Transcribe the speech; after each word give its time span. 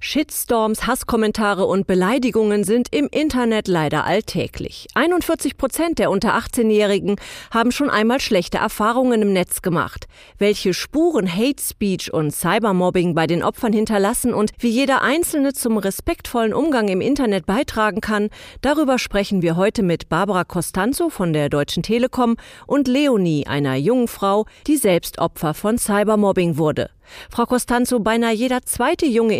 Shitstorms, 0.00 0.86
Hasskommentare 0.86 1.66
und 1.66 1.88
Beleidigungen 1.88 2.62
sind 2.62 2.86
im 2.94 3.08
Internet 3.10 3.66
leider 3.66 4.04
alltäglich. 4.04 4.86
41 4.94 5.56
Prozent 5.56 5.98
der 5.98 6.12
unter 6.12 6.36
18-Jährigen 6.38 7.16
haben 7.50 7.72
schon 7.72 7.90
einmal 7.90 8.20
schlechte 8.20 8.58
Erfahrungen 8.58 9.22
im 9.22 9.32
Netz 9.32 9.60
gemacht. 9.60 10.06
Welche 10.38 10.72
Spuren 10.72 11.28
Hate 11.28 11.60
Speech 11.60 12.12
und 12.12 12.30
Cybermobbing 12.30 13.16
bei 13.16 13.26
den 13.26 13.42
Opfern 13.42 13.72
hinterlassen 13.72 14.34
und 14.34 14.52
wie 14.60 14.68
jeder 14.68 15.02
Einzelne 15.02 15.52
zum 15.52 15.78
respektvollen 15.78 16.54
Umgang 16.54 16.86
im 16.86 17.00
Internet 17.00 17.44
beitragen 17.46 18.00
kann, 18.00 18.28
darüber 18.60 19.00
sprechen 19.00 19.42
wir 19.42 19.56
heute 19.56 19.82
mit 19.82 20.08
Barbara 20.08 20.44
Costanzo 20.44 21.08
von 21.08 21.32
der 21.32 21.48
Deutschen 21.48 21.82
Telekom 21.82 22.36
und 22.68 22.86
Leonie, 22.86 23.48
einer 23.48 23.74
jungen 23.74 24.06
Frau, 24.06 24.46
die 24.68 24.76
selbst 24.76 25.18
Opfer 25.18 25.54
von 25.54 25.76
Cybermobbing 25.76 26.56
wurde. 26.56 26.90
Frau 27.30 27.46
Costanzo, 27.46 28.00
beinahe 28.00 28.34
jeder 28.34 28.62
zweite 28.62 29.06
junge 29.06 29.36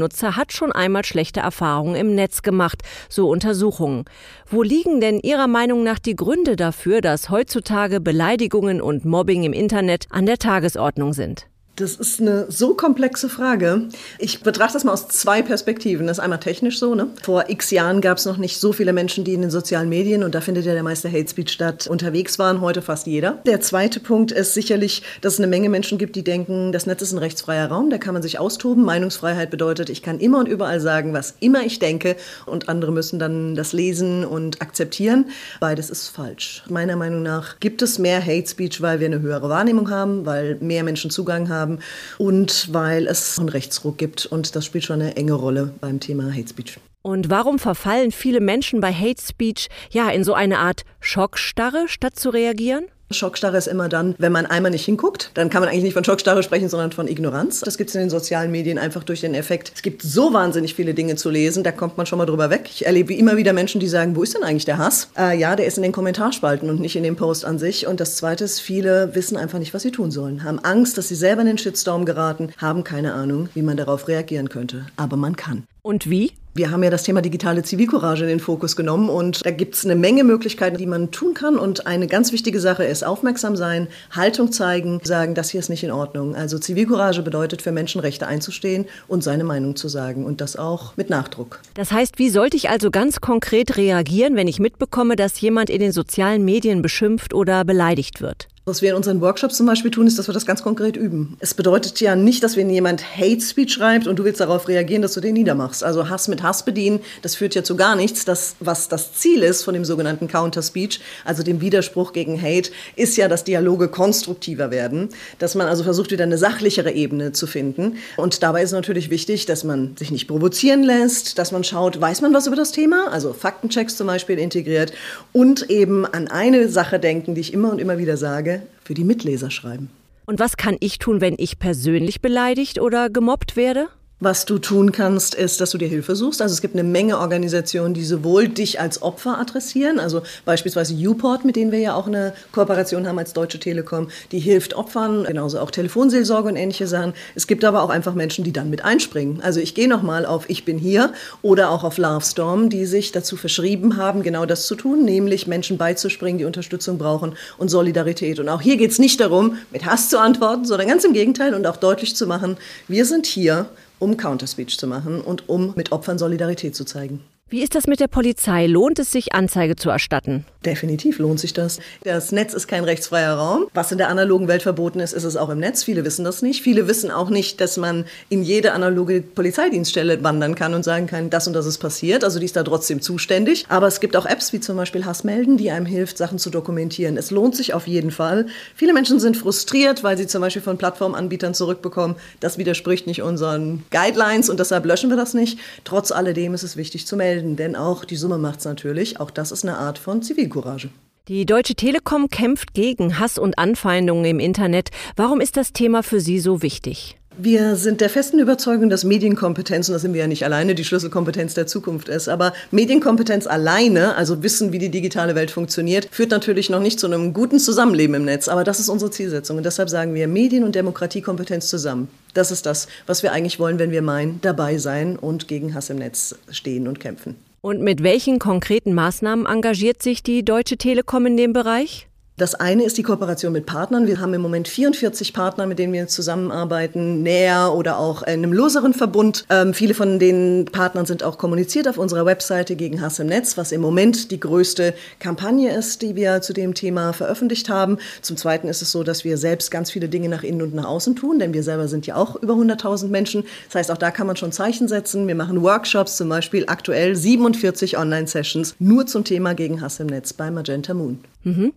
Internetnutzer 0.00 0.36
hat 0.36 0.52
schon 0.52 0.72
einmal 0.72 1.04
schlechte 1.04 1.40
Erfahrungen 1.40 1.94
im 1.94 2.14
Netz 2.14 2.42
gemacht, 2.42 2.82
so 3.10 3.28
Untersuchungen. 3.28 4.04
Wo 4.48 4.62
liegen 4.62 5.00
denn 5.00 5.20
Ihrer 5.20 5.46
Meinung 5.46 5.82
nach 5.82 5.98
die 5.98 6.16
Gründe 6.16 6.56
dafür, 6.56 7.02
dass 7.02 7.28
heutzutage 7.28 8.00
Beleidigungen 8.00 8.80
und 8.80 9.04
Mobbing 9.04 9.44
im 9.44 9.52
Internet 9.52 10.06
an 10.10 10.24
der 10.24 10.38
Tagesordnung 10.38 11.12
sind? 11.12 11.46
Das 11.80 11.94
ist 11.94 12.20
eine 12.20 12.44
so 12.50 12.74
komplexe 12.74 13.30
Frage. 13.30 13.88
Ich 14.18 14.42
betrachte 14.42 14.74
das 14.74 14.84
mal 14.84 14.92
aus 14.92 15.08
zwei 15.08 15.40
Perspektiven. 15.40 16.06
Das 16.06 16.18
ist 16.18 16.22
einmal 16.22 16.38
technisch 16.38 16.78
so. 16.78 16.94
Ne? 16.94 17.08
Vor 17.22 17.48
x 17.48 17.70
Jahren 17.70 18.02
gab 18.02 18.18
es 18.18 18.26
noch 18.26 18.36
nicht 18.36 18.60
so 18.60 18.74
viele 18.74 18.92
Menschen, 18.92 19.24
die 19.24 19.32
in 19.32 19.40
den 19.40 19.50
sozialen 19.50 19.88
Medien, 19.88 20.22
und 20.22 20.34
da 20.34 20.42
findet 20.42 20.66
ja 20.66 20.74
der 20.74 20.82
meiste 20.82 21.10
Hate 21.10 21.28
Speech 21.28 21.50
statt, 21.50 21.86
unterwegs 21.86 22.38
waren. 22.38 22.60
Heute 22.60 22.82
fast 22.82 23.06
jeder. 23.06 23.38
Der 23.46 23.62
zweite 23.62 23.98
Punkt 23.98 24.30
ist 24.30 24.52
sicherlich, 24.52 25.02
dass 25.22 25.34
es 25.34 25.38
eine 25.40 25.46
Menge 25.46 25.70
Menschen 25.70 25.96
gibt, 25.96 26.16
die 26.16 26.22
denken, 26.22 26.70
das 26.70 26.84
Netz 26.84 27.00
ist 27.00 27.12
ein 27.12 27.18
rechtsfreier 27.18 27.68
Raum, 27.68 27.88
da 27.88 27.96
kann 27.96 28.12
man 28.12 28.22
sich 28.22 28.38
austoben. 28.38 28.84
Meinungsfreiheit 28.84 29.50
bedeutet, 29.50 29.88
ich 29.88 30.02
kann 30.02 30.20
immer 30.20 30.38
und 30.40 30.48
überall 30.48 30.80
sagen, 30.80 31.14
was 31.14 31.34
immer 31.40 31.62
ich 31.62 31.78
denke, 31.78 32.16
und 32.44 32.68
andere 32.68 32.92
müssen 32.92 33.18
dann 33.18 33.54
das 33.54 33.72
lesen 33.72 34.26
und 34.26 34.60
akzeptieren. 34.60 35.30
Beides 35.60 35.88
ist 35.88 36.08
falsch. 36.08 36.62
Meiner 36.68 36.96
Meinung 36.96 37.22
nach 37.22 37.58
gibt 37.58 37.80
es 37.80 37.98
mehr 37.98 38.20
Hate 38.20 38.46
Speech, 38.46 38.82
weil 38.82 39.00
wir 39.00 39.06
eine 39.06 39.20
höhere 39.20 39.48
Wahrnehmung 39.48 39.88
haben, 39.88 40.26
weil 40.26 40.58
mehr 40.60 40.84
Menschen 40.84 41.10
Zugang 41.10 41.48
haben 41.48 41.69
haben 41.70 41.82
und 42.18 42.72
weil 42.72 43.06
es 43.06 43.38
einen 43.38 43.48
Rechtsruck 43.48 43.98
gibt. 43.98 44.26
Und 44.26 44.56
das 44.56 44.64
spielt 44.64 44.84
schon 44.84 45.00
eine 45.00 45.16
enge 45.16 45.32
Rolle 45.32 45.74
beim 45.80 46.00
Thema 46.00 46.32
Hate 46.32 46.48
Speech. 46.48 46.78
Und 47.02 47.30
warum 47.30 47.58
verfallen 47.58 48.12
viele 48.12 48.40
Menschen 48.40 48.80
bei 48.80 48.92
Hate 48.92 49.22
Speech 49.22 49.68
ja 49.90 50.10
in 50.10 50.22
so 50.22 50.34
eine 50.34 50.58
Art 50.58 50.82
Schockstarre, 51.00 51.86
statt 51.88 52.18
zu 52.18 52.30
reagieren? 52.30 52.86
Schockstarre 53.12 53.56
ist 53.56 53.66
immer 53.66 53.88
dann, 53.88 54.14
wenn 54.18 54.32
man 54.32 54.46
einmal 54.46 54.70
nicht 54.70 54.84
hinguckt, 54.84 55.32
dann 55.34 55.50
kann 55.50 55.60
man 55.60 55.68
eigentlich 55.68 55.82
nicht 55.82 55.94
von 55.94 56.04
Schockstarre 56.04 56.42
sprechen, 56.42 56.68
sondern 56.68 56.92
von 56.92 57.08
Ignoranz. 57.08 57.60
Das 57.60 57.76
gibt 57.76 57.90
es 57.90 57.96
in 57.96 58.02
den 58.02 58.10
sozialen 58.10 58.50
Medien 58.50 58.78
einfach 58.78 59.02
durch 59.02 59.20
den 59.20 59.34
Effekt. 59.34 59.72
Es 59.74 59.82
gibt 59.82 60.02
so 60.02 60.32
wahnsinnig 60.32 60.74
viele 60.74 60.94
Dinge 60.94 61.16
zu 61.16 61.28
lesen, 61.28 61.64
da 61.64 61.72
kommt 61.72 61.96
man 61.96 62.06
schon 62.06 62.18
mal 62.18 62.26
drüber 62.26 62.50
weg. 62.50 62.68
Ich 62.72 62.86
erlebe 62.86 63.14
immer 63.14 63.36
wieder 63.36 63.52
Menschen, 63.52 63.80
die 63.80 63.88
sagen, 63.88 64.14
wo 64.14 64.22
ist 64.22 64.34
denn 64.34 64.44
eigentlich 64.44 64.64
der 64.64 64.78
Hass? 64.78 65.08
Äh, 65.18 65.38
ja, 65.38 65.56
der 65.56 65.66
ist 65.66 65.76
in 65.76 65.82
den 65.82 65.92
Kommentarspalten 65.92 66.70
und 66.70 66.80
nicht 66.80 66.96
in 66.96 67.02
dem 67.02 67.16
Post 67.16 67.44
an 67.44 67.58
sich. 67.58 67.86
Und 67.86 68.00
das 68.00 68.16
Zweite 68.16 68.44
ist, 68.44 68.60
viele 68.60 69.14
wissen 69.14 69.36
einfach 69.36 69.58
nicht, 69.58 69.74
was 69.74 69.82
sie 69.82 69.90
tun 69.90 70.10
sollen, 70.10 70.44
haben 70.44 70.60
Angst, 70.60 70.96
dass 70.96 71.08
sie 71.08 71.16
selber 71.16 71.40
in 71.40 71.48
den 71.48 71.58
Shitstorm 71.58 72.04
geraten, 72.04 72.52
haben 72.58 72.84
keine 72.84 73.14
Ahnung, 73.14 73.48
wie 73.54 73.62
man 73.62 73.76
darauf 73.76 74.08
reagieren 74.08 74.48
könnte. 74.48 74.86
Aber 74.96 75.16
man 75.16 75.36
kann. 75.36 75.64
Und 75.82 76.10
wie? 76.10 76.32
Wir 76.52 76.72
haben 76.72 76.82
ja 76.82 76.90
das 76.90 77.04
Thema 77.04 77.22
digitale 77.22 77.62
Zivilcourage 77.62 78.24
in 78.24 78.28
den 78.28 78.40
Fokus 78.40 78.74
genommen 78.74 79.08
und 79.08 79.46
da 79.46 79.52
gibt 79.52 79.76
es 79.76 79.84
eine 79.84 79.94
Menge 79.94 80.24
Möglichkeiten, 80.24 80.76
die 80.76 80.86
man 80.86 81.12
tun 81.12 81.32
kann. 81.32 81.56
Und 81.56 81.86
eine 81.86 82.08
ganz 82.08 82.32
wichtige 82.32 82.58
Sache 82.58 82.82
ist 82.82 83.04
aufmerksam 83.04 83.54
sein, 83.54 83.86
Haltung 84.10 84.50
zeigen, 84.50 85.00
sagen, 85.04 85.36
das 85.36 85.50
hier 85.50 85.60
ist 85.60 85.68
nicht 85.68 85.84
in 85.84 85.92
Ordnung. 85.92 86.34
Also 86.34 86.58
Zivilcourage 86.58 87.22
bedeutet 87.22 87.62
für 87.62 87.70
Menschenrechte 87.70 88.26
einzustehen 88.26 88.86
und 89.06 89.22
seine 89.22 89.44
Meinung 89.44 89.76
zu 89.76 89.88
sagen 89.88 90.24
und 90.24 90.40
das 90.40 90.56
auch 90.56 90.96
mit 90.96 91.08
Nachdruck. 91.08 91.60
Das 91.74 91.92
heißt, 91.92 92.18
wie 92.18 92.30
sollte 92.30 92.56
ich 92.56 92.68
also 92.68 92.90
ganz 92.90 93.20
konkret 93.20 93.76
reagieren, 93.76 94.34
wenn 94.34 94.48
ich 94.48 94.58
mitbekomme, 94.58 95.14
dass 95.14 95.40
jemand 95.40 95.70
in 95.70 95.78
den 95.78 95.92
sozialen 95.92 96.44
Medien 96.44 96.82
beschimpft 96.82 97.32
oder 97.32 97.64
beleidigt 97.64 98.20
wird? 98.20 98.48
Was 98.66 98.82
wir 98.82 98.90
in 98.90 98.96
unseren 98.96 99.22
Workshops 99.22 99.56
zum 99.56 99.64
Beispiel 99.64 99.90
tun, 99.90 100.06
ist, 100.06 100.18
dass 100.18 100.28
wir 100.28 100.34
das 100.34 100.44
ganz 100.44 100.62
konkret 100.62 100.94
üben. 100.94 101.34
Es 101.40 101.54
bedeutet 101.54 101.98
ja 102.02 102.14
nicht, 102.14 102.42
dass 102.44 102.58
wenn 102.58 102.68
jemand 102.68 103.16
Hate 103.16 103.40
Speech 103.40 103.72
schreibt 103.72 104.06
und 104.06 104.18
du 104.18 104.24
willst 104.24 104.38
darauf 104.38 104.68
reagieren, 104.68 105.00
dass 105.00 105.14
du 105.14 105.20
den 105.22 105.32
niedermachst. 105.32 105.82
Also 105.82 106.10
Hass 106.10 106.28
mit 106.28 106.42
Hass 106.42 106.62
bedienen, 106.62 107.00
das 107.22 107.34
führt 107.34 107.54
ja 107.54 107.64
zu 107.64 107.74
gar 107.74 107.96
nichts. 107.96 108.26
Das, 108.26 108.56
was 108.60 108.88
das 108.88 109.14
Ziel 109.14 109.42
ist 109.42 109.62
von 109.62 109.72
dem 109.72 109.86
sogenannten 109.86 110.28
Counter 110.28 110.60
Speech, 110.60 111.00
also 111.24 111.42
dem 111.42 111.62
Widerspruch 111.62 112.12
gegen 112.12 112.40
Hate, 112.40 112.70
ist 112.96 113.16
ja, 113.16 113.28
dass 113.28 113.44
Dialoge 113.44 113.88
konstruktiver 113.88 114.70
werden, 114.70 115.08
dass 115.38 115.54
man 115.54 115.66
also 115.66 115.82
versucht, 115.82 116.10
wieder 116.10 116.24
eine 116.24 116.36
sachlichere 116.36 116.92
Ebene 116.92 117.32
zu 117.32 117.46
finden. 117.46 117.96
Und 118.18 118.42
dabei 118.42 118.62
ist 118.62 118.72
natürlich 118.72 119.08
wichtig, 119.08 119.46
dass 119.46 119.64
man 119.64 119.96
sich 119.96 120.10
nicht 120.10 120.28
provozieren 120.28 120.82
lässt, 120.82 121.38
dass 121.38 121.50
man 121.50 121.64
schaut, 121.64 121.98
weiß 121.98 122.20
man 122.20 122.34
was 122.34 122.46
über 122.46 122.56
das 122.56 122.72
Thema, 122.72 123.10
also 123.10 123.32
Faktenchecks 123.32 123.96
zum 123.96 124.06
Beispiel 124.06 124.38
integriert 124.38 124.92
und 125.32 125.70
eben 125.70 126.04
an 126.04 126.28
eine 126.28 126.68
Sache 126.68 126.98
denken, 127.00 127.34
die 127.34 127.40
ich 127.40 127.54
immer 127.54 127.70
und 127.70 127.78
immer 127.78 127.96
wieder 127.96 128.18
sage, 128.18 128.49
Frage 128.50 128.62
für 128.84 128.94
die 128.94 129.04
Mitleser 129.04 129.50
schreiben. 129.50 129.90
Und 130.26 130.38
was 130.38 130.56
kann 130.56 130.76
ich 130.80 130.98
tun, 130.98 131.20
wenn 131.20 131.34
ich 131.38 131.58
persönlich 131.58 132.20
beleidigt 132.20 132.80
oder 132.80 133.10
gemobbt 133.10 133.56
werde? 133.56 133.88
Was 134.22 134.44
du 134.44 134.58
tun 134.58 134.92
kannst, 134.92 135.34
ist, 135.34 135.62
dass 135.62 135.70
du 135.70 135.78
dir 135.78 135.88
Hilfe 135.88 136.14
suchst. 136.14 136.42
Also 136.42 136.52
es 136.52 136.60
gibt 136.60 136.74
eine 136.74 136.84
Menge 136.84 137.18
Organisationen, 137.18 137.94
die 137.94 138.04
sowohl 138.04 138.48
dich 138.48 138.78
als 138.78 139.00
Opfer 139.00 139.38
adressieren, 139.38 139.98
also 139.98 140.20
beispielsweise 140.44 140.92
Uport, 140.92 141.46
mit 141.46 141.56
denen 141.56 141.72
wir 141.72 141.78
ja 141.78 141.94
auch 141.94 142.06
eine 142.06 142.34
Kooperation 142.52 143.08
haben 143.08 143.18
als 143.18 143.32
Deutsche 143.32 143.58
Telekom, 143.58 144.08
die 144.30 144.38
hilft 144.38 144.74
Opfern, 144.74 145.24
genauso 145.24 145.58
auch 145.58 145.70
Telefonseelsorge 145.70 146.50
und 146.50 146.56
ähnliche 146.56 146.86
Sachen. 146.86 147.14
Es 147.34 147.46
gibt 147.46 147.64
aber 147.64 147.82
auch 147.82 147.88
einfach 147.88 148.14
Menschen, 148.14 148.44
die 148.44 148.52
dann 148.52 148.68
mit 148.68 148.84
einspringen. 148.84 149.40
Also 149.40 149.58
ich 149.58 149.74
gehe 149.74 149.88
nochmal 149.88 150.26
auf 150.26 150.50
Ich 150.50 150.66
bin 150.66 150.76
hier 150.76 151.14
oder 151.40 151.70
auch 151.70 151.82
auf 151.82 151.96
Lovestorm, 151.96 152.68
die 152.68 152.84
sich 152.84 153.12
dazu 153.12 153.38
verschrieben 153.38 153.96
haben, 153.96 154.22
genau 154.22 154.44
das 154.44 154.66
zu 154.66 154.74
tun, 154.74 155.02
nämlich 155.02 155.46
Menschen 155.46 155.78
beizuspringen, 155.78 156.36
die 156.36 156.44
Unterstützung 156.44 156.98
brauchen 156.98 157.36
und 157.56 157.70
Solidarität. 157.70 158.38
Und 158.38 158.50
auch 158.50 158.60
hier 158.60 158.76
geht 158.76 158.90
es 158.90 158.98
nicht 158.98 159.18
darum, 159.18 159.56
mit 159.70 159.86
Hass 159.86 160.10
zu 160.10 160.20
antworten, 160.20 160.66
sondern 160.66 160.88
ganz 160.88 161.04
im 161.04 161.14
Gegenteil 161.14 161.54
und 161.54 161.66
auch 161.66 161.78
deutlich 161.78 162.14
zu 162.14 162.26
machen, 162.26 162.58
wir 162.86 163.06
sind 163.06 163.24
hier 163.24 163.70
um 164.00 164.16
Counterspeech 164.16 164.76
zu 164.76 164.88
machen 164.88 165.20
und 165.20 165.48
um 165.48 165.74
mit 165.76 165.92
Opfern 165.92 166.18
Solidarität 166.18 166.74
zu 166.74 166.84
zeigen. 166.84 167.20
Wie 167.52 167.62
ist 167.62 167.74
das 167.74 167.88
mit 167.88 167.98
der 167.98 168.06
Polizei? 168.06 168.68
Lohnt 168.68 169.00
es 169.00 169.10
sich, 169.10 169.34
Anzeige 169.34 169.74
zu 169.74 169.90
erstatten? 169.90 170.44
Definitiv 170.64 171.18
lohnt 171.18 171.40
sich 171.40 171.52
das. 171.52 171.80
Das 172.04 172.30
Netz 172.30 172.54
ist 172.54 172.68
kein 172.68 172.84
rechtsfreier 172.84 173.34
Raum. 173.34 173.66
Was 173.74 173.90
in 173.90 173.98
der 173.98 174.08
analogen 174.08 174.46
Welt 174.46 174.62
verboten 174.62 175.00
ist, 175.00 175.14
ist 175.14 175.24
es 175.24 175.36
auch 175.36 175.48
im 175.48 175.58
Netz. 175.58 175.82
Viele 175.82 176.04
wissen 176.04 176.24
das 176.24 176.42
nicht. 176.42 176.62
Viele 176.62 176.86
wissen 176.86 177.10
auch 177.10 177.28
nicht, 177.28 177.60
dass 177.60 177.76
man 177.76 178.04
in 178.28 178.44
jede 178.44 178.72
analoge 178.72 179.20
Polizeidienststelle 179.20 180.22
wandern 180.22 180.54
kann 180.54 180.74
und 180.74 180.84
sagen 180.84 181.08
kann, 181.08 181.28
das 181.28 181.48
und 181.48 181.54
das 181.54 181.66
ist 181.66 181.78
passiert. 181.78 182.22
Also 182.22 182.38
die 182.38 182.44
ist 182.44 182.54
da 182.54 182.62
trotzdem 182.62 183.00
zuständig. 183.00 183.64
Aber 183.68 183.88
es 183.88 183.98
gibt 183.98 184.16
auch 184.16 184.26
Apps 184.26 184.52
wie 184.52 184.60
zum 184.60 184.76
Beispiel 184.76 185.04
Hassmelden, 185.04 185.56
die 185.56 185.72
einem 185.72 185.86
hilft, 185.86 186.18
Sachen 186.18 186.38
zu 186.38 186.50
dokumentieren. 186.50 187.16
Es 187.16 187.32
lohnt 187.32 187.56
sich 187.56 187.74
auf 187.74 187.88
jeden 187.88 188.12
Fall. 188.12 188.46
Viele 188.76 188.92
Menschen 188.92 189.18
sind 189.18 189.36
frustriert, 189.36 190.04
weil 190.04 190.16
sie 190.16 190.28
zum 190.28 190.40
Beispiel 190.40 190.62
von 190.62 190.78
Plattformanbietern 190.78 191.54
zurückbekommen, 191.54 192.14
das 192.38 192.58
widerspricht 192.58 193.08
nicht 193.08 193.22
unseren 193.22 193.82
Guidelines 193.90 194.48
und 194.50 194.60
deshalb 194.60 194.84
löschen 194.84 195.10
wir 195.10 195.16
das 195.16 195.34
nicht. 195.34 195.58
Trotz 195.82 196.12
alledem 196.12 196.54
ist 196.54 196.62
es 196.62 196.76
wichtig 196.76 197.08
zu 197.08 197.16
melden 197.16 197.39
melden, 197.40 197.56
denn 197.56 197.76
auch 197.76 198.04
die 198.04 198.16
Summe 198.16 198.38
macht 198.38 198.60
es 198.60 198.64
natürlich. 198.64 199.20
Auch 199.20 199.30
das 199.30 199.52
ist 199.52 199.64
eine 199.64 199.78
Art 199.78 199.98
von 199.98 200.22
Zivilcourage. 200.22 200.90
Die 201.28 201.46
Deutsche 201.46 201.74
Telekom 201.74 202.28
kämpft 202.28 202.74
gegen 202.74 203.18
Hass 203.18 203.38
und 203.38 203.58
Anfeindungen 203.58 204.24
im 204.24 204.40
Internet. 204.40 204.90
Warum 205.16 205.40
ist 205.40 205.56
das 205.56 205.72
Thema 205.72 206.02
für 206.02 206.20
Sie 206.20 206.40
so 206.40 206.62
wichtig? 206.62 207.19
Wir 207.36 207.76
sind 207.76 208.02
der 208.02 208.10
festen 208.10 208.38
Überzeugung, 208.38 208.90
dass 208.90 209.02
Medienkompetenz, 209.02 209.88
und 209.88 209.94
da 209.94 209.98
sind 209.98 210.12
wir 210.12 210.20
ja 210.20 210.26
nicht 210.26 210.44
alleine, 210.44 210.74
die 210.74 210.84
Schlüsselkompetenz 210.84 211.54
der 211.54 211.66
Zukunft 211.66 212.10
ist, 212.10 212.28
aber 212.28 212.52
Medienkompetenz 212.70 213.46
alleine, 213.46 214.14
also 214.16 214.42
Wissen, 214.42 214.72
wie 214.72 214.78
die 214.78 214.90
digitale 214.90 215.34
Welt 215.34 215.50
funktioniert, 215.50 216.08
führt 216.10 216.32
natürlich 216.32 216.68
noch 216.68 216.80
nicht 216.80 217.00
zu 217.00 217.06
einem 217.06 217.32
guten 217.32 217.58
Zusammenleben 217.58 218.14
im 218.16 218.24
Netz. 218.26 218.48
Aber 218.48 218.62
das 218.62 218.78
ist 218.78 218.90
unsere 218.90 219.10
Zielsetzung. 219.10 219.56
Und 219.56 219.64
deshalb 219.64 219.88
sagen 219.88 220.12
wir 220.12 220.28
Medien- 220.28 220.64
und 220.64 220.74
Demokratiekompetenz 220.74 221.68
zusammen. 221.68 222.08
Das 222.34 222.50
ist 222.50 222.66
das, 222.66 222.88
was 223.06 223.22
wir 223.22 223.32
eigentlich 223.32 223.58
wollen, 223.58 223.78
wenn 223.78 223.90
wir 223.90 224.02
meinen, 224.02 224.40
dabei 224.42 224.76
sein 224.76 225.16
und 225.16 225.48
gegen 225.48 225.74
Hass 225.74 225.88
im 225.88 225.96
Netz 225.96 226.34
stehen 226.50 226.88
und 226.88 227.00
kämpfen. 227.00 227.36
Und 227.62 227.80
mit 227.80 228.02
welchen 228.02 228.38
konkreten 228.38 228.92
Maßnahmen 228.92 229.46
engagiert 229.46 230.02
sich 230.02 230.22
die 230.22 230.44
Deutsche 230.44 230.76
Telekom 230.76 231.24
in 231.24 231.36
dem 231.38 231.54
Bereich? 231.54 232.09
Das 232.40 232.54
eine 232.54 232.84
ist 232.84 232.96
die 232.96 233.02
Kooperation 233.02 233.52
mit 233.52 233.66
Partnern. 233.66 234.06
Wir 234.06 234.18
haben 234.18 234.32
im 234.32 234.40
Moment 234.40 234.66
44 234.66 235.34
Partner, 235.34 235.66
mit 235.66 235.78
denen 235.78 235.92
wir 235.92 236.08
zusammenarbeiten, 236.08 237.22
näher 237.22 237.74
oder 237.74 237.98
auch 237.98 238.22
in 238.22 238.28
einem 238.32 238.54
loseren 238.54 238.94
Verbund. 238.94 239.44
Ähm, 239.50 239.74
viele 239.74 239.92
von 239.92 240.18
den 240.18 240.64
Partnern 240.64 241.04
sind 241.04 241.22
auch 241.22 241.36
kommuniziert 241.36 241.86
auf 241.86 241.98
unserer 241.98 242.24
Webseite 242.24 242.76
gegen 242.76 243.02
Hass 243.02 243.18
im 243.18 243.26
Netz, 243.26 243.58
was 243.58 243.72
im 243.72 243.82
Moment 243.82 244.30
die 244.30 244.40
größte 244.40 244.94
Kampagne 245.18 245.76
ist, 245.76 246.00
die 246.00 246.16
wir 246.16 246.40
zu 246.40 246.54
dem 246.54 246.72
Thema 246.72 247.12
veröffentlicht 247.12 247.68
haben. 247.68 247.98
Zum 248.22 248.38
Zweiten 248.38 248.68
ist 248.68 248.80
es 248.80 248.90
so, 248.90 249.02
dass 249.02 249.22
wir 249.22 249.36
selbst 249.36 249.70
ganz 249.70 249.90
viele 249.90 250.08
Dinge 250.08 250.30
nach 250.30 250.42
innen 250.42 250.62
und 250.62 250.74
nach 250.74 250.86
außen 250.86 251.16
tun, 251.16 251.40
denn 251.40 251.52
wir 251.52 251.62
selber 251.62 251.88
sind 251.88 252.06
ja 252.06 252.16
auch 252.16 252.36
über 252.36 252.54
100.000 252.54 253.08
Menschen. 253.08 253.44
Das 253.66 253.74
heißt, 253.74 253.90
auch 253.90 253.98
da 253.98 254.10
kann 254.10 254.26
man 254.26 254.36
schon 254.36 254.50
Zeichen 254.50 254.88
setzen. 254.88 255.28
Wir 255.28 255.34
machen 255.34 255.60
Workshops, 255.60 256.16
zum 256.16 256.30
Beispiel 256.30 256.64
aktuell 256.68 257.14
47 257.16 257.98
Online-Sessions 257.98 258.76
nur 258.78 259.04
zum 259.04 259.24
Thema 259.24 259.52
gegen 259.52 259.82
Hass 259.82 260.00
im 260.00 260.06
Netz 260.06 260.32
bei 260.32 260.50
Magenta 260.50 260.94
Moon. 260.94 261.18
Mhm. 261.42 261.72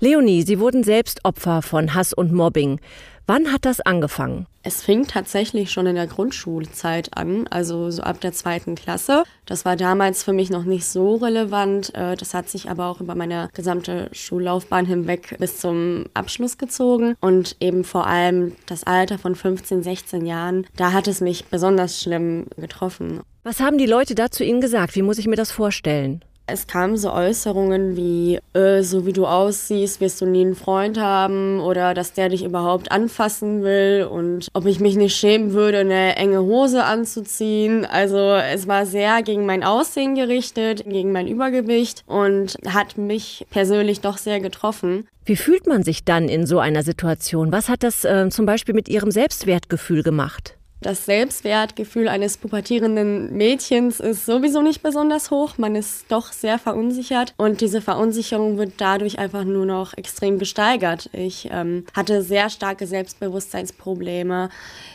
Leonie, 0.00 0.42
Sie 0.42 0.60
wurden 0.60 0.84
selbst 0.84 1.24
Opfer 1.24 1.62
von 1.62 1.94
Hass 1.94 2.12
und 2.12 2.32
Mobbing. 2.32 2.80
Wann 3.28 3.52
hat 3.52 3.64
das 3.64 3.80
angefangen? 3.80 4.46
Es 4.62 4.82
fing 4.82 5.08
tatsächlich 5.08 5.72
schon 5.72 5.86
in 5.86 5.96
der 5.96 6.06
Grundschulzeit 6.06 7.16
an, 7.16 7.48
also 7.48 7.90
so 7.90 8.02
ab 8.02 8.20
der 8.20 8.32
zweiten 8.32 8.76
Klasse. 8.76 9.24
Das 9.46 9.64
war 9.64 9.74
damals 9.74 10.22
für 10.22 10.32
mich 10.32 10.48
noch 10.48 10.62
nicht 10.62 10.86
so 10.86 11.16
relevant. 11.16 11.92
Äh, 11.96 12.14
das 12.14 12.34
hat 12.34 12.48
sich 12.48 12.70
aber 12.70 12.86
auch 12.86 13.00
über 13.00 13.16
meine 13.16 13.48
gesamte 13.52 14.10
Schullaufbahn 14.12 14.86
hinweg 14.86 15.36
bis 15.40 15.58
zum 15.58 16.04
Abschluss 16.14 16.56
gezogen. 16.56 17.16
Und 17.20 17.56
eben 17.58 17.82
vor 17.82 18.06
allem 18.06 18.52
das 18.66 18.84
Alter 18.84 19.18
von 19.18 19.34
15, 19.34 19.82
16 19.82 20.24
Jahren, 20.24 20.64
da 20.76 20.92
hat 20.92 21.08
es 21.08 21.20
mich 21.20 21.46
besonders 21.46 22.00
schlimm 22.00 22.46
getroffen. 22.56 23.22
Was 23.42 23.58
haben 23.58 23.78
die 23.78 23.86
Leute 23.86 24.14
da 24.14 24.30
zu 24.30 24.44
Ihnen 24.44 24.60
gesagt? 24.60 24.94
Wie 24.94 25.02
muss 25.02 25.18
ich 25.18 25.26
mir 25.26 25.36
das 25.36 25.50
vorstellen? 25.50 26.22
Es 26.48 26.68
kamen 26.68 26.96
so 26.96 27.12
Äußerungen 27.12 27.96
wie, 27.96 28.38
äh, 28.52 28.82
so 28.82 29.04
wie 29.04 29.12
du 29.12 29.26
aussiehst, 29.26 30.00
wirst 30.00 30.20
du 30.20 30.26
nie 30.26 30.42
einen 30.42 30.54
Freund 30.54 30.98
haben 30.98 31.58
oder 31.58 31.92
dass 31.92 32.12
der 32.12 32.28
dich 32.28 32.44
überhaupt 32.44 32.92
anfassen 32.92 33.64
will 33.64 34.06
und 34.08 34.48
ob 34.52 34.66
ich 34.66 34.78
mich 34.78 34.94
nicht 34.94 35.16
schämen 35.16 35.52
würde, 35.54 35.78
eine 35.78 36.14
enge 36.14 36.40
Hose 36.40 36.84
anzuziehen. 36.84 37.84
Also 37.84 38.18
es 38.18 38.68
war 38.68 38.86
sehr 38.86 39.22
gegen 39.22 39.44
mein 39.44 39.64
Aussehen 39.64 40.14
gerichtet, 40.14 40.84
gegen 40.86 41.10
mein 41.10 41.26
Übergewicht 41.26 42.04
und 42.06 42.56
hat 42.68 42.96
mich 42.96 43.44
persönlich 43.50 44.00
doch 44.00 44.18
sehr 44.18 44.38
getroffen. 44.38 45.08
Wie 45.24 45.36
fühlt 45.36 45.66
man 45.66 45.82
sich 45.82 46.04
dann 46.04 46.28
in 46.28 46.46
so 46.46 46.60
einer 46.60 46.84
Situation? 46.84 47.50
Was 47.50 47.68
hat 47.68 47.82
das 47.82 48.04
äh, 48.04 48.28
zum 48.30 48.46
Beispiel 48.46 48.74
mit 48.74 48.88
Ihrem 48.88 49.10
Selbstwertgefühl 49.10 50.04
gemacht? 50.04 50.55
Das 50.82 51.06
Selbstwertgefühl 51.06 52.06
eines 52.06 52.36
pubertierenden 52.36 53.34
Mädchens 53.34 53.98
ist 53.98 54.26
sowieso 54.26 54.60
nicht 54.60 54.82
besonders 54.82 55.30
hoch. 55.30 55.56
Man 55.56 55.74
ist 55.74 56.04
doch 56.10 56.32
sehr 56.32 56.58
verunsichert 56.58 57.32
und 57.38 57.62
diese 57.62 57.80
Verunsicherung 57.80 58.58
wird 58.58 58.74
dadurch 58.76 59.18
einfach 59.18 59.44
nur 59.44 59.64
noch 59.64 59.96
extrem 59.96 60.38
gesteigert. 60.38 61.08
Ich 61.12 61.48
ähm, 61.50 61.86
hatte 61.94 62.22
sehr 62.22 62.50
starke 62.50 62.86
Selbstbewusstseinsprobleme. 62.86 64.50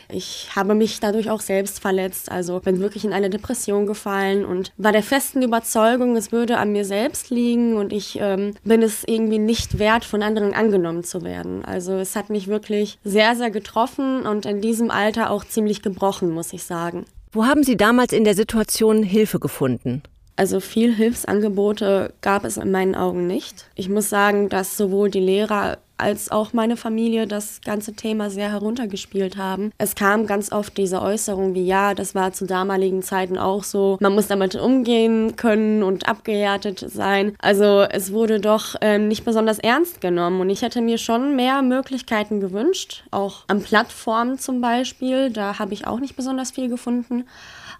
Ich 0.08 0.50
habe 0.54 0.74
mich 0.74 1.00
dadurch 1.00 1.30
auch 1.30 1.40
selbst 1.40 1.80
verletzt, 1.80 2.30
also 2.30 2.60
bin 2.60 2.80
wirklich 2.80 3.04
in 3.04 3.12
eine 3.12 3.30
Depression 3.30 3.86
gefallen 3.86 4.44
und 4.44 4.72
war 4.76 4.92
der 4.92 5.02
festen 5.02 5.42
Überzeugung, 5.42 6.16
es 6.16 6.32
würde 6.32 6.58
an 6.58 6.70
mir 6.72 6.84
selbst 6.84 7.30
liegen 7.30 7.76
und 7.76 7.92
ich 7.92 8.18
ähm, 8.20 8.54
bin 8.62 8.82
es 8.82 9.04
irgendwie 9.06 9.38
nicht 9.38 9.78
wert, 9.78 10.04
von 10.04 10.22
anderen 10.22 10.52
angenommen 10.52 11.02
zu 11.02 11.22
werden. 11.22 11.64
Also 11.64 11.94
es 11.94 12.14
hat 12.14 12.28
mich 12.28 12.46
wirklich 12.46 12.98
sehr, 13.04 13.34
sehr 13.36 13.50
getroffen 13.50 14.26
und 14.26 14.44
in 14.44 14.60
diesem 14.60 14.90
Alter 14.90 15.30
auch 15.30 15.44
ziemlich 15.44 15.71
gebrochen, 15.80 16.30
muss 16.30 16.52
ich 16.52 16.64
sagen. 16.64 17.06
Wo 17.30 17.46
haben 17.46 17.64
Sie 17.64 17.78
damals 17.78 18.12
in 18.12 18.24
der 18.24 18.34
Situation 18.34 19.02
Hilfe 19.02 19.38
gefunden? 19.38 20.02
Also 20.36 20.60
viel 20.60 20.94
Hilfsangebote 20.94 22.12
gab 22.20 22.44
es 22.44 22.56
in 22.56 22.70
meinen 22.70 22.94
Augen 22.94 23.26
nicht. 23.26 23.70
Ich 23.74 23.88
muss 23.88 24.10
sagen, 24.10 24.48
dass 24.48 24.76
sowohl 24.76 25.10
die 25.10 25.20
Lehrer 25.20 25.78
als 26.02 26.30
auch 26.30 26.52
meine 26.52 26.76
Familie 26.76 27.26
das 27.26 27.60
ganze 27.64 27.94
Thema 27.94 28.28
sehr 28.28 28.50
heruntergespielt 28.50 29.36
haben. 29.36 29.72
Es 29.78 29.94
kam 29.94 30.26
ganz 30.26 30.52
oft 30.52 30.76
diese 30.76 31.00
Äußerung 31.00 31.54
wie, 31.54 31.64
ja, 31.64 31.94
das 31.94 32.14
war 32.14 32.32
zu 32.32 32.46
damaligen 32.46 33.02
Zeiten 33.02 33.38
auch 33.38 33.64
so, 33.64 33.96
man 34.00 34.14
muss 34.14 34.26
damit 34.26 34.54
umgehen 34.56 35.36
können 35.36 35.82
und 35.82 36.08
abgehärtet 36.08 36.84
sein. 36.86 37.34
Also 37.40 37.82
es 37.82 38.12
wurde 38.12 38.40
doch 38.40 38.74
äh, 38.80 38.98
nicht 38.98 39.24
besonders 39.24 39.58
ernst 39.58 40.00
genommen 40.00 40.40
und 40.40 40.50
ich 40.50 40.62
hätte 40.62 40.80
mir 40.80 40.98
schon 40.98 41.36
mehr 41.36 41.62
Möglichkeiten 41.62 42.40
gewünscht, 42.40 43.04
auch 43.10 43.44
an 43.46 43.62
Plattformen 43.62 44.38
zum 44.38 44.60
Beispiel, 44.60 45.30
da 45.30 45.58
habe 45.58 45.72
ich 45.72 45.86
auch 45.86 46.00
nicht 46.00 46.16
besonders 46.16 46.50
viel 46.50 46.68
gefunden. 46.68 47.24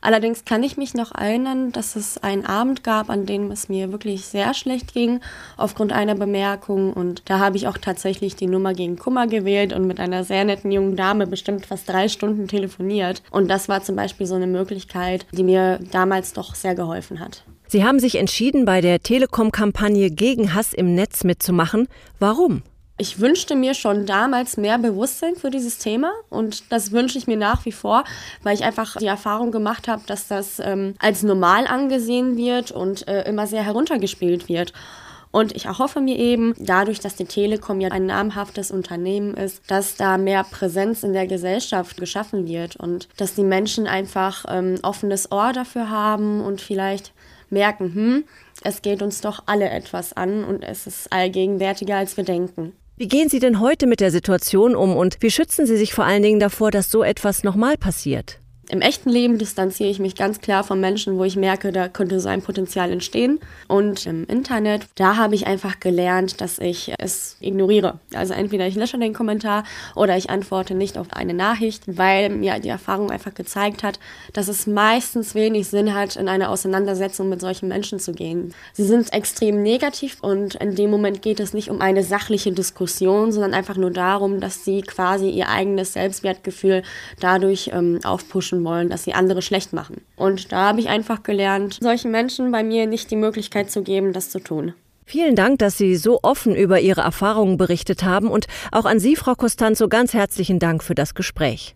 Allerdings 0.02 0.44
kann 0.44 0.64
ich 0.64 0.76
mich 0.76 0.94
noch 0.94 1.14
erinnern, 1.14 1.70
dass 1.70 1.94
es 1.94 2.18
einen 2.18 2.44
Abend 2.44 2.82
gab, 2.82 3.08
an 3.08 3.24
dem 3.24 3.52
es 3.52 3.68
mir 3.68 3.92
wirklich 3.92 4.26
sehr 4.26 4.52
schlecht 4.52 4.92
ging, 4.92 5.20
aufgrund 5.56 5.92
einer 5.92 6.16
Bemerkung. 6.16 6.92
Und 6.92 7.22
da 7.26 7.38
habe 7.38 7.56
ich 7.56 7.68
auch 7.68 7.78
tatsächlich 7.78 8.34
die 8.34 8.48
Nummer 8.48 8.74
gegen 8.74 8.98
Kummer 8.98 9.28
gewählt 9.28 9.72
und 9.72 9.86
mit 9.86 10.00
einer 10.00 10.24
sehr 10.24 10.44
netten 10.44 10.72
jungen 10.72 10.96
Dame 10.96 11.28
bestimmt 11.28 11.66
fast 11.66 11.88
drei 11.88 12.08
Stunden 12.08 12.48
telefoniert. 12.48 13.22
Und 13.30 13.48
das 13.48 13.68
war 13.68 13.82
zum 13.84 13.94
Beispiel 13.94 14.26
so 14.26 14.34
eine 14.34 14.48
Möglichkeit, 14.48 15.24
die 15.30 15.44
mir 15.44 15.78
damals 15.92 16.32
doch 16.32 16.56
sehr 16.56 16.74
geholfen 16.74 17.20
hat. 17.20 17.44
Sie 17.68 17.84
haben 17.84 18.00
sich 18.00 18.16
entschieden, 18.16 18.64
bei 18.64 18.80
der 18.80 19.00
Telekom-Kampagne 19.00 20.10
gegen 20.10 20.52
Hass 20.52 20.74
im 20.74 20.96
Netz 20.96 21.22
mitzumachen. 21.22 21.86
Warum? 22.18 22.62
Ich 23.02 23.18
wünschte 23.18 23.56
mir 23.56 23.74
schon 23.74 24.06
damals 24.06 24.56
mehr 24.56 24.78
Bewusstsein 24.78 25.34
für 25.34 25.50
dieses 25.50 25.78
Thema 25.78 26.12
und 26.30 26.70
das 26.70 26.92
wünsche 26.92 27.18
ich 27.18 27.26
mir 27.26 27.36
nach 27.36 27.64
wie 27.64 27.72
vor, 27.72 28.04
weil 28.44 28.54
ich 28.54 28.62
einfach 28.62 28.96
die 28.96 29.06
Erfahrung 29.06 29.50
gemacht 29.50 29.88
habe, 29.88 30.02
dass 30.06 30.28
das 30.28 30.60
ähm, 30.60 30.94
als 31.00 31.24
normal 31.24 31.66
angesehen 31.66 32.36
wird 32.36 32.70
und 32.70 33.08
äh, 33.08 33.28
immer 33.28 33.48
sehr 33.48 33.64
heruntergespielt 33.64 34.48
wird. 34.48 34.72
Und 35.32 35.56
ich 35.56 35.64
erhoffe 35.64 36.00
mir 36.00 36.16
eben, 36.16 36.54
dadurch, 36.58 37.00
dass 37.00 37.16
die 37.16 37.24
Telekom 37.24 37.80
ja 37.80 37.88
ein 37.88 38.06
namhaftes 38.06 38.70
Unternehmen 38.70 39.34
ist, 39.34 39.64
dass 39.66 39.96
da 39.96 40.16
mehr 40.16 40.44
Präsenz 40.44 41.02
in 41.02 41.12
der 41.12 41.26
Gesellschaft 41.26 41.96
geschaffen 41.96 42.46
wird 42.46 42.76
und 42.76 43.08
dass 43.16 43.34
die 43.34 43.42
Menschen 43.42 43.88
einfach 43.88 44.44
ähm, 44.48 44.78
offenes 44.84 45.32
Ohr 45.32 45.52
dafür 45.52 45.90
haben 45.90 46.40
und 46.40 46.60
vielleicht 46.60 47.12
merken, 47.50 47.94
hm, 47.94 48.24
es 48.62 48.80
geht 48.80 49.02
uns 49.02 49.20
doch 49.22 49.42
alle 49.46 49.68
etwas 49.70 50.12
an 50.12 50.44
und 50.44 50.62
es 50.62 50.86
ist 50.86 51.12
allgegenwärtiger, 51.12 51.96
als 51.96 52.16
wir 52.16 52.22
denken. 52.22 52.76
Wie 53.02 53.08
gehen 53.08 53.28
Sie 53.28 53.40
denn 53.40 53.58
heute 53.58 53.88
mit 53.88 53.98
der 53.98 54.12
Situation 54.12 54.76
um 54.76 54.94
und 54.94 55.16
wie 55.18 55.32
schützen 55.32 55.66
Sie 55.66 55.76
sich 55.76 55.92
vor 55.92 56.04
allen 56.04 56.22
Dingen 56.22 56.38
davor, 56.38 56.70
dass 56.70 56.88
so 56.88 57.02
etwas 57.02 57.42
nochmal 57.42 57.76
passiert? 57.76 58.38
Im 58.68 58.80
echten 58.80 59.10
Leben 59.10 59.38
distanziere 59.38 59.90
ich 59.90 59.98
mich 59.98 60.14
ganz 60.14 60.40
klar 60.40 60.62
von 60.62 60.80
Menschen, 60.80 61.18
wo 61.18 61.24
ich 61.24 61.34
merke, 61.34 61.72
da 61.72 61.88
könnte 61.88 62.20
so 62.20 62.28
ein 62.28 62.42
Potenzial 62.42 62.92
entstehen. 62.92 63.40
Und 63.66 64.06
im 64.06 64.24
Internet, 64.26 64.86
da 64.94 65.16
habe 65.16 65.34
ich 65.34 65.48
einfach 65.48 65.80
gelernt, 65.80 66.40
dass 66.40 66.60
ich 66.60 66.94
es 66.98 67.36
ignoriere. 67.40 67.98
Also 68.14 68.34
entweder 68.34 68.66
ich 68.68 68.76
lösche 68.76 68.98
den 68.98 69.14
Kommentar 69.14 69.64
oder 69.96 70.16
ich 70.16 70.30
antworte 70.30 70.74
nicht 70.74 70.96
auf 70.96 71.12
eine 71.12 71.34
Nachricht, 71.34 71.82
weil 71.86 72.30
mir 72.30 72.60
die 72.60 72.68
Erfahrung 72.68 73.10
einfach 73.10 73.34
gezeigt 73.34 73.82
hat, 73.82 73.98
dass 74.32 74.46
es 74.46 74.68
meistens 74.68 75.34
wenig 75.34 75.66
Sinn 75.68 75.92
hat, 75.92 76.14
in 76.14 76.28
eine 76.28 76.48
Auseinandersetzung 76.48 77.28
mit 77.28 77.40
solchen 77.40 77.68
Menschen 77.68 77.98
zu 77.98 78.12
gehen. 78.12 78.54
Sie 78.74 78.84
sind 78.84 79.12
extrem 79.12 79.62
negativ 79.62 80.18
und 80.22 80.54
in 80.54 80.76
dem 80.76 80.90
Moment 80.90 81.20
geht 81.20 81.40
es 81.40 81.52
nicht 81.52 81.68
um 81.68 81.80
eine 81.80 82.04
sachliche 82.04 82.52
Diskussion, 82.52 83.32
sondern 83.32 83.54
einfach 83.54 83.76
nur 83.76 83.90
darum, 83.90 84.40
dass 84.40 84.64
sie 84.64 84.82
quasi 84.82 85.28
ihr 85.28 85.48
eigenes 85.48 85.94
Selbstwertgefühl 85.94 86.84
dadurch 87.18 87.70
ähm, 87.74 87.98
aufpushen 88.04 88.61
wollen, 88.64 88.88
dass 88.88 89.04
sie 89.04 89.14
andere 89.14 89.42
schlecht 89.42 89.72
machen. 89.72 90.02
Und 90.16 90.52
da 90.52 90.68
habe 90.68 90.80
ich 90.80 90.88
einfach 90.88 91.22
gelernt, 91.22 91.78
solchen 91.80 92.10
Menschen 92.10 92.52
bei 92.52 92.62
mir 92.62 92.86
nicht 92.86 93.10
die 93.10 93.16
Möglichkeit 93.16 93.70
zu 93.70 93.82
geben, 93.82 94.12
das 94.12 94.30
zu 94.30 94.40
tun. 94.40 94.74
Vielen 95.04 95.34
Dank, 95.34 95.58
dass 95.58 95.76
Sie 95.76 95.96
so 95.96 96.20
offen 96.22 96.54
über 96.54 96.80
Ihre 96.80 97.00
Erfahrungen 97.00 97.56
berichtet 97.56 98.02
haben 98.04 98.28
und 98.28 98.46
auch 98.70 98.84
an 98.84 98.98
Sie, 98.98 99.16
Frau 99.16 99.34
Costanzo, 99.34 99.88
ganz 99.88 100.14
herzlichen 100.14 100.58
Dank 100.58 100.82
für 100.82 100.94
das 100.94 101.14
Gespräch. 101.14 101.74